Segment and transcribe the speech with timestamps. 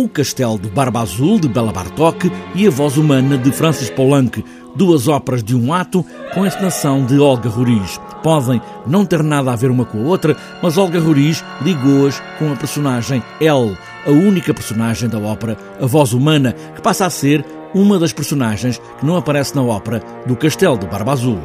[0.00, 4.42] O Castelo de Barba Azul, de Bela Bartok, e A Voz Humana, de Francis Poulenc,
[4.74, 8.00] duas óperas de um ato com a encenação de Olga Roriz.
[8.22, 12.50] Podem não ter nada a ver uma com a outra, mas Olga Roriz ligou-as com
[12.50, 13.76] a personagem L,
[14.06, 17.44] a única personagem da ópera A Voz Humana, que passa a ser
[17.74, 21.38] uma das personagens que não aparece na ópera do Castelo de Barba Azul.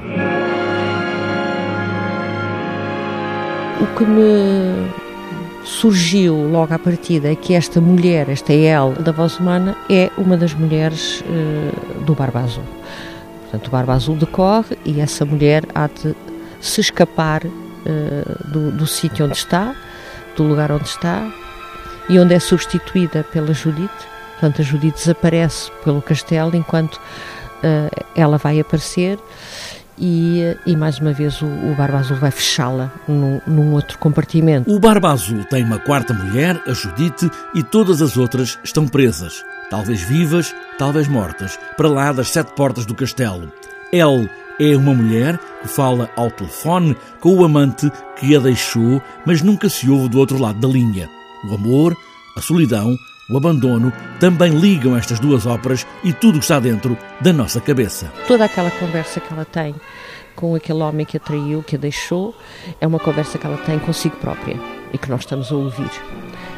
[3.82, 5.05] O que me
[5.64, 10.54] surgiu logo à partida que esta mulher, esta El da voz humana, é uma das
[10.54, 12.64] mulheres uh, do Barba Azul.
[13.42, 16.16] Portanto, o Barba Azul decorre e essa mulher há de
[16.62, 19.76] se escapar uh, do, do sítio onde está,
[20.36, 21.28] do lugar onde está,
[22.08, 23.90] e onde é substituída pela Judite.
[24.34, 29.18] Portanto, a Judite desaparece pelo castelo enquanto uh, ela vai aparecer
[29.98, 34.70] e, e, mais uma vez o, o Barba Azul vai fechá-la num, num, outro compartimento.
[34.70, 39.44] O Barba Azul tem uma quarta mulher, a Judite, e todas as outras estão presas,
[39.70, 43.52] talvez vivas, talvez mortas, para lá das sete portas do castelo.
[43.92, 49.42] Ele é uma mulher que fala ao telefone com o amante que a deixou, mas
[49.42, 51.10] nunca se ouve do outro lado da linha.
[51.50, 51.96] O amor,
[52.36, 52.98] a solidão,
[53.30, 58.12] o abandono também ligam estas duas óperas e tudo que está dentro da nossa cabeça.
[58.28, 59.74] Toda aquela conversa que ela tem
[60.36, 62.36] com aquele homem que a traiu, que a deixou,
[62.80, 64.60] é uma conversa que ela tem consigo própria
[64.94, 65.90] e que nós estamos a ouvir.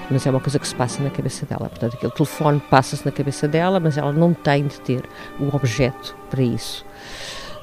[0.10, 1.70] Mas é uma coisa que se passa na cabeça dela.
[1.70, 5.04] Portanto, aquele telefone passa-se na cabeça dela, mas ela não tem de ter
[5.40, 6.86] o objeto para isso.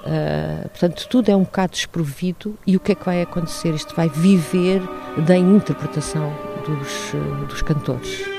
[0.05, 3.75] Uh, portanto, tudo é um bocado desprovido e o que é que vai acontecer?
[3.75, 4.83] Isto vai viver
[5.27, 6.33] da interpretação
[6.67, 8.34] dos, uh, dos cantores.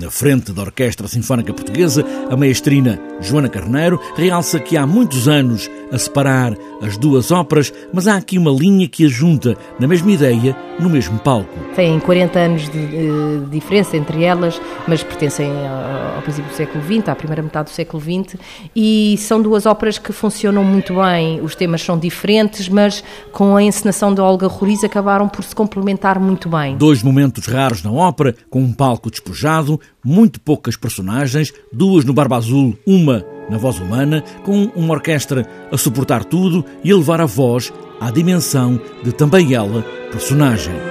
[0.00, 5.68] Na frente da Orquestra Sinfónica Portuguesa, a maestrina Joana Carneiro realça que há muitos anos
[5.92, 10.10] a separar as duas óperas, mas há aqui uma linha que as junta na mesma
[10.10, 11.48] ideia, no mesmo palco.
[11.74, 16.84] Tem 40 anos de, de diferença entre elas, mas pertencem ao, ao, princípio do século
[16.84, 18.36] XX, à primeira metade do século XX,
[18.74, 21.40] e são duas óperas que funcionam muito bem.
[21.40, 26.18] Os temas são diferentes, mas com a encenação de Olga Roriz acabaram por se complementar
[26.18, 26.76] muito bem.
[26.76, 32.36] Dois momentos raros na ópera, com um palco despojado, muito poucas personagens, duas no Barba
[32.36, 37.26] Azul, uma na voz humana, com uma orquestra a suportar tudo e a levar a
[37.26, 40.89] voz à dimensão de também ela personagem.